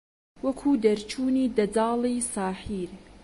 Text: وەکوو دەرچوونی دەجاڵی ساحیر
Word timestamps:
وەکوو 0.45 0.79
دەرچوونی 0.83 1.51
دەجاڵی 1.57 2.17
ساحیر 2.33 2.91